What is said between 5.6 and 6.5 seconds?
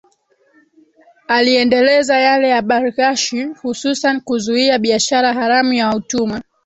ya utumwa